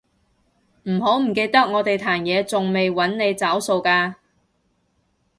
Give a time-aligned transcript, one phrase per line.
[0.85, 4.15] 唔好唔記得我哋壇野仲未搵你找數㗎